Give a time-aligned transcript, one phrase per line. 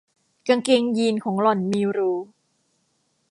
[0.47, 2.13] กางเกงยีนของหล่อนมีรู